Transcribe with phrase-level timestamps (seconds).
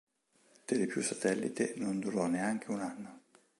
[0.65, 3.19] Telepiù Satellite non durò neanche un anno.